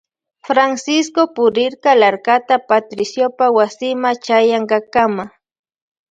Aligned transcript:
Francisco 0.47 1.21
purirka 1.33 1.91
larkata 2.01 2.55
Patriciopa 2.69 3.45
wasima 3.57 4.09
chayankakama. 4.23 5.25